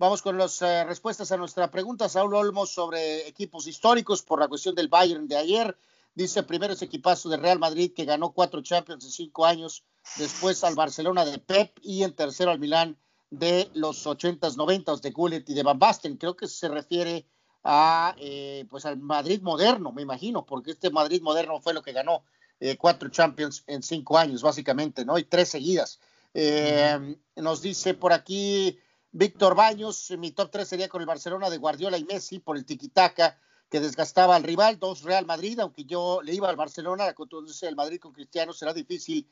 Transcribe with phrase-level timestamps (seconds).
[0.00, 2.08] Vamos con las eh, respuestas a nuestra pregunta.
[2.08, 5.76] Saúl Olmos sobre equipos históricos por la cuestión del Bayern de ayer.
[6.14, 9.84] Dice primero ese equipazo de Real Madrid que ganó cuatro Champions en cinco años,
[10.16, 12.96] después al Barcelona de Pep y en tercero al Milán
[13.28, 16.16] de los 80s, 90s de Gullit y de Van Basten.
[16.16, 17.26] Creo que se refiere
[17.62, 21.92] a eh, pues al Madrid moderno, me imagino, porque este Madrid moderno fue lo que
[21.92, 22.24] ganó
[22.58, 25.18] eh, cuatro Champions en cinco años, básicamente, ¿no?
[25.18, 26.00] Y tres seguidas.
[26.32, 28.78] Eh, nos dice por aquí
[29.12, 32.64] Víctor Baños, mi top tres sería con el Barcelona de Guardiola y Messi por el
[32.64, 37.14] tiquitaca que desgastaba al rival, dos Real Madrid, aunque yo le iba al Barcelona, la
[37.14, 39.28] contundencia del Madrid con Cristiano será difícil,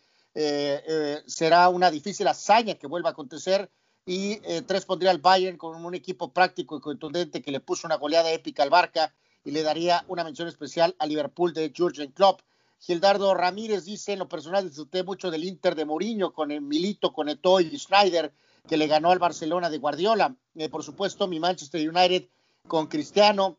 [1.26, 3.70] será una difícil hazaña que vuelva a acontecer
[4.08, 7.86] y eh, tres pondría al Bayern con un equipo práctico y contundente que le puso
[7.86, 12.12] una goleada épica al Barca y le daría una mención especial a Liverpool de Jurgen
[12.12, 12.40] Klopp.
[12.78, 17.12] Gildardo Ramírez dice, en lo personal disfruté mucho del Inter de Mourinho con el Milito,
[17.12, 18.32] con Eto'o y Schneider
[18.66, 20.36] que le ganó al Barcelona de Guardiola.
[20.54, 22.28] Eh, por supuesto, mi Manchester United
[22.66, 23.58] con Cristiano,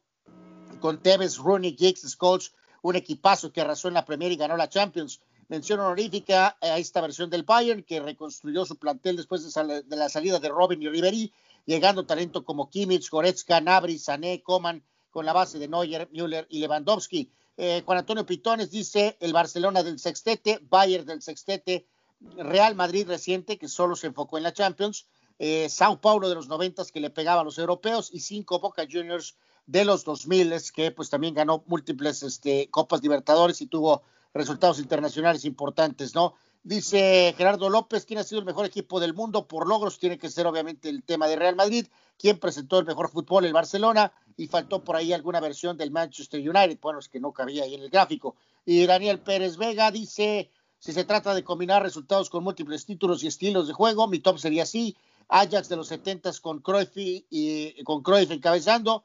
[0.80, 4.70] con Tevez, Rooney, Giggs, Scholes, un equipazo que arrasó en la Premier y ganó la
[4.70, 10.08] Champions mención honorífica a esta versión del Bayern que reconstruyó su plantel después de, la
[10.08, 11.34] salida de Robin y Ribery,
[11.66, 16.60] llegando talento como Kimmich, Goretzka, Nabri, Sané, Coman, con la base de Neuer, Müller y
[16.60, 17.32] Lewandowski.
[17.58, 21.88] Eh, Juan Antonio Pitones dice el Barcelona del sextete, Bayern del sextete,
[22.38, 25.06] Real Madrid reciente que solo se enfocó en la Champions,
[25.38, 28.86] eh, Sao Paulo de los noventas que le pegaba a los europeos y cinco Boca
[28.90, 34.04] Juniors de los 2000 que pues también ganó múltiples este, Copas Libertadores y tuvo
[34.34, 36.36] resultados internacionales importantes, ¿no?
[36.64, 39.98] Dice Gerardo López, ¿quién ha sido el mejor equipo del mundo por logros?
[39.98, 41.88] Tiene que ser obviamente el tema de Real Madrid.
[42.18, 43.46] ¿Quién presentó el mejor fútbol?
[43.46, 44.12] El Barcelona.
[44.36, 46.78] Y faltó por ahí alguna versión del Manchester United.
[46.82, 48.36] Bueno, es que no cabía ahí en el gráfico.
[48.66, 50.50] Y Daniel Pérez Vega dice,
[50.80, 54.40] si se trata de combinar resultados con múltiples títulos y estilos de juego, mi top
[54.40, 54.96] sería así.
[55.28, 59.04] Ajax de los 70 con Cruyff y, con Cruyff encabezando.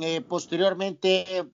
[0.00, 1.50] Eh, posteriormente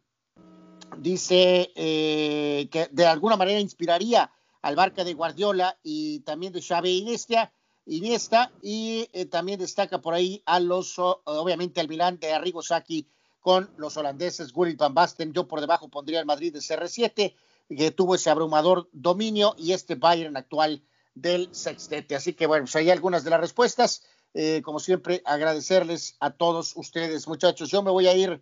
[0.98, 4.30] dice eh, que de alguna manera inspiraría
[4.62, 7.52] al Barca de Guardiola y también de Xavi Iniesta,
[7.86, 13.06] Iniesta y eh, también destaca por ahí a los, obviamente al Milán de Arrigo Sacchi
[13.40, 15.32] con los holandeses Willy Van Basten.
[15.32, 17.34] Yo por debajo pondría el Madrid de CR7,
[17.68, 20.82] que tuvo ese abrumador dominio y este Bayern actual
[21.14, 22.14] del sextete.
[22.16, 24.04] Así que bueno, pues ahí algunas de las respuestas.
[24.34, 27.70] Eh, como siempre, agradecerles a todos ustedes, muchachos.
[27.70, 28.40] Yo me voy a ir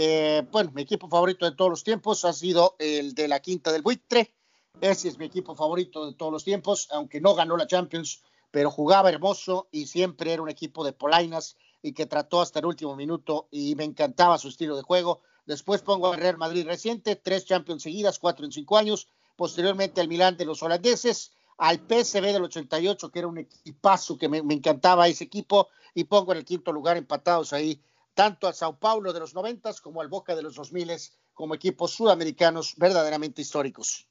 [0.00, 3.72] eh, bueno, mi equipo favorito de todos los tiempos ha sido el de la Quinta
[3.72, 4.32] del Buitre.
[4.80, 8.22] Ese es mi equipo favorito de todos los tiempos, aunque no ganó la Champions,
[8.52, 12.66] pero jugaba hermoso y siempre era un equipo de polainas y que trató hasta el
[12.66, 15.22] último minuto y me encantaba su estilo de juego.
[15.48, 19.08] Después pongo al Real Madrid reciente, tres Champions seguidas, cuatro en cinco años.
[19.34, 24.28] Posteriormente al Milán de los holandeses, al PSV del 88, que era un equipazo que
[24.28, 27.80] me, me encantaba ese equipo, y pongo en el quinto lugar empatados ahí
[28.12, 31.54] tanto al Sao Paulo de los noventas como al Boca de los dos miles como
[31.54, 34.06] equipos sudamericanos verdaderamente históricos.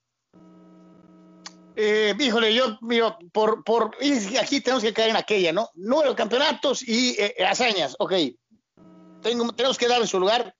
[1.75, 3.95] Eh, híjole, yo, miro, por, por,
[4.41, 5.69] aquí tenemos que caer en aquella, ¿no?
[5.75, 8.13] Número de campeonatos y eh, hazañas, ok.
[9.21, 10.56] tenemos que dar en su lugar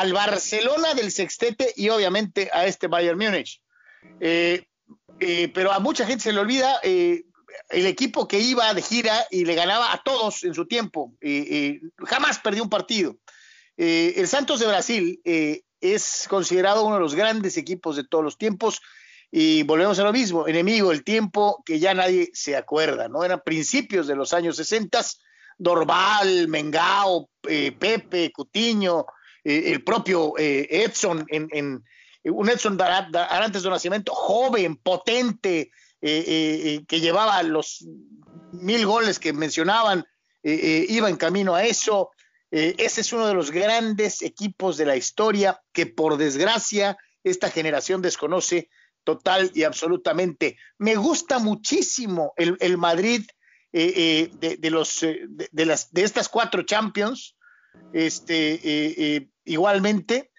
[0.00, 3.62] al Barcelona del sextete y obviamente a este Bayern Múnich.
[4.20, 4.64] Eh,
[5.20, 6.80] eh, pero a mucha gente se le olvida
[7.68, 11.14] el equipo que iba de gira y le ganaba a todos en su tiempo.
[11.20, 13.16] Eh, eh, jamás perdió un partido.
[13.76, 15.20] Eh, el Santos de Brasil
[15.80, 18.80] es considerado uno de los grandes equipos de todos los tiempos
[19.30, 23.24] y volvemos a lo mismo, enemigo, el tiempo que ya nadie se acuerda, ¿no?
[23.24, 25.04] Eran principios de los años 60,
[25.58, 29.04] Dorval, Mengao, Pepe, Cutiño,
[29.48, 31.82] el propio Edson, en,
[32.24, 35.70] un Edson Arantes de Nacimiento joven, potente,
[36.02, 37.86] eh, eh, eh, que llevaba los
[38.52, 40.04] mil goles que mencionaban,
[40.42, 42.10] iba en camino a eso.
[42.50, 48.00] ese es uno de los grandes equipos de la historia que por desgracia esta generación
[48.00, 48.68] desconoce
[49.02, 50.56] total y absolutamente.
[50.78, 53.24] Me gusta muchísimo el, Madrid
[53.72, 57.36] de, los, de, las, de estas cuatro Champions.
[57.92, 60.30] Este, igualmente,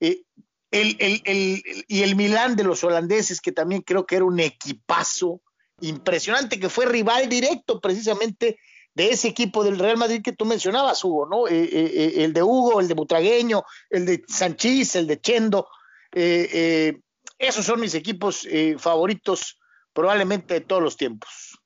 [0.00, 5.40] el, y el Milán de los holandeses, que también creo que era un equipazo
[5.80, 8.58] impresionante, que fue rival directo precisamente
[8.94, 11.48] de ese equipo del Real Madrid que tú mencionabas, Hugo, ¿no?
[11.48, 15.68] Eh, eh, eh, el de Hugo, el de Butragueño, el de Sanchís, el de Chendo.
[16.12, 18.46] esos son mis equipos
[18.78, 19.58] favoritos
[19.92, 21.58] probablemente de todos los tiempos.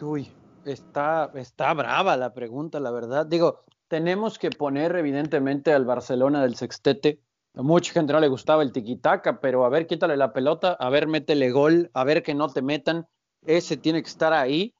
[0.00, 0.32] Uy,
[0.64, 3.26] está, está brava la pregunta, la verdad.
[3.26, 7.20] Digo, tenemos que poner evidentemente al Barcelona del sextete
[7.58, 10.90] a mucha gente no le gustaba el tiquitaca, pero a ver, quítale la pelota, a
[10.90, 13.08] ver, métele gol, a ver que no te metan.
[13.44, 14.74] Ese tiene que estar ahí.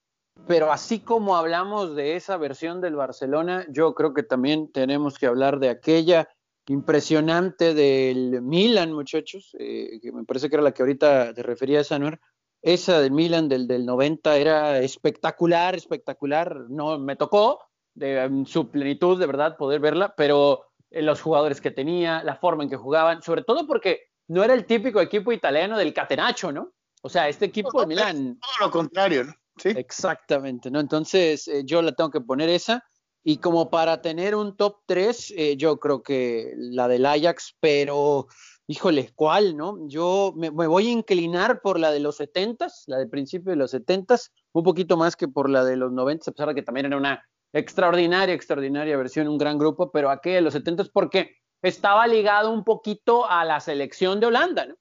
[0.47, 5.27] Pero así como hablamos de esa versión del Barcelona, yo creo que también tenemos que
[5.27, 6.29] hablar de aquella
[6.69, 11.91] impresionante del Milan, muchachos, eh, que me parece que era la que ahorita te referías,
[11.91, 12.21] Anuar.
[12.63, 16.67] Esa del Milan del, del 90 era espectacular, espectacular.
[16.69, 17.68] No me tocó
[17.99, 22.37] de, en su plenitud, de verdad, poder verla, pero eh, los jugadores que tenía, la
[22.37, 26.53] forma en que jugaban, sobre todo porque no era el típico equipo italiano del catenacho,
[26.53, 26.73] ¿no?
[27.03, 28.39] O sea, este equipo de Milán.
[28.41, 29.35] Todo lo contrario, ¿no?
[29.57, 29.71] Sí.
[29.71, 30.81] Exactamente, ¿no?
[30.81, 32.85] Entonces eh, yo la tengo que poner esa.
[33.25, 38.29] Y como para tener un top 3, eh, yo creo que la del Ajax, pero
[38.69, 39.77] híjole, ¿cuál, no?
[39.89, 43.57] Yo me, me, voy a inclinar por la de los 70s, la del principio de
[43.57, 46.63] los 70s, un poquito más que por la de los 90s, a pesar de que
[46.63, 47.23] también era una
[47.53, 52.65] extraordinaria, extraordinaria versión, un gran grupo, pero aquella de los 70s porque estaba ligado un
[52.65, 54.77] poquito a la selección de Holanda, ¿no?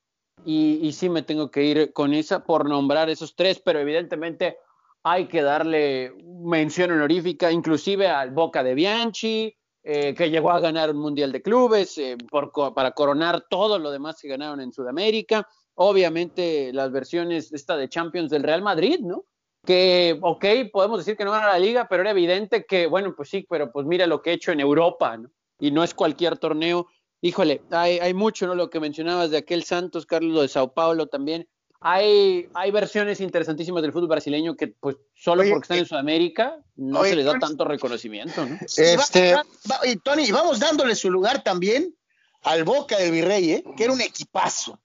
[0.45, 4.57] Y, y, sí me tengo que ir con esa por nombrar esos tres, pero evidentemente
[5.03, 9.57] hay que darle mención honorífica, inclusive al Boca de Bianchi,
[9.89, 13.89] eh, que llegó a ganar un Mundial de Clubes, eh, por, para coronar todo lo
[13.89, 15.47] demás que ganaron en Sudamérica.
[15.75, 19.23] Obviamente las versiones esta de Champions del Real Madrid, ¿no?
[19.67, 23.29] Que, ok, podemos decir que no gana la liga, pero era evidente que, bueno, pues
[23.29, 25.29] sí, pero pues mira lo que he hecho en Europa, ¿no?
[25.59, 26.87] Y no es cualquier torneo
[27.21, 28.55] híjole, hay, hay, mucho, ¿no?
[28.55, 31.47] Lo que mencionabas de aquel Santos, Carlos de Sao Paulo también.
[31.79, 36.57] Hay, hay versiones interesantísimas del fútbol brasileño que, pues, solo oye, porque están en Sudamérica,
[36.75, 38.57] no oye, se les da tanto reconocimiento, ¿no?
[38.61, 39.33] Este...
[39.35, 41.95] Va, va, y Tony, vamos dándole su lugar también
[42.41, 43.63] al Boca del Virrey, ¿eh?
[43.75, 44.79] que era un equipazo.